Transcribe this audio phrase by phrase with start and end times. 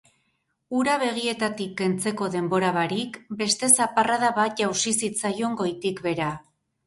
[0.77, 6.33] Ura begietatik kentzeko denbora barik, beste zaparrada bat jausi zitzaion goitik behera.